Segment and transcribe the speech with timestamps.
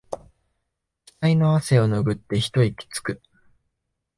[1.05, 3.21] ひたいの汗をぬぐって一息つく